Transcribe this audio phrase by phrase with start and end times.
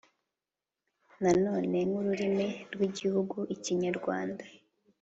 [1.21, 4.43] Nanone nk’ururimi, rw’Igihugu, Ikinyarwanda